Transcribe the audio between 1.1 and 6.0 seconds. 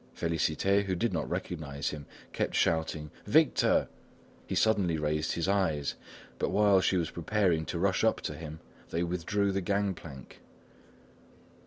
not recognise him, kept shouting: "Victor!" He suddenly raised his eyes,